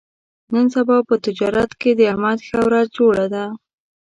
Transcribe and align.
نن 0.53 0.65
سبا 0.75 0.97
په 1.07 1.15
تجارت 1.25 1.71
کې 1.81 1.91
د 1.95 1.99
احمد 2.11 2.39
ښه 2.47 2.59
ورځ 2.67 2.87
جوړه 2.97 3.25
ده. 3.33 3.45